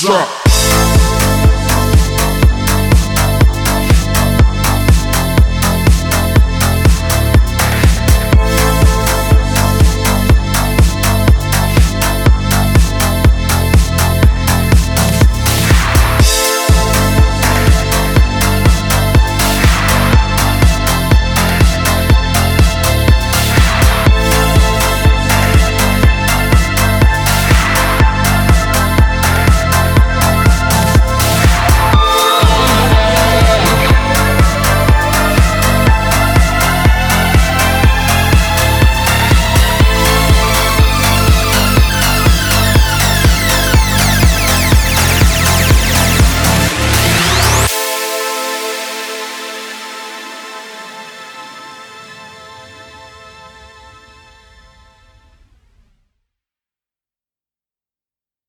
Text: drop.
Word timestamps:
drop. 0.00 0.39